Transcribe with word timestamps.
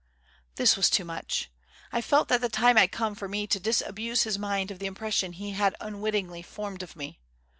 This 0.55 0.75
was 0.75 0.89
too 0.89 1.05
much; 1.05 1.51
I 1.91 2.01
felt 2.01 2.27
that 2.29 2.41
the 2.41 2.49
time 2.49 2.75
had 2.75 2.91
come 2.91 3.13
for 3.13 3.27
me 3.27 3.45
to 3.45 3.59
disabuse 3.59 4.23
his 4.23 4.39
mind 4.39 4.71
of 4.71 4.79
the 4.79 4.87
impression 4.87 5.33
he 5.33 5.51
had 5.51 5.75
unwittingly 5.79 6.41
formed 6.41 6.81
of 6.81 6.95
me. 6.95 7.19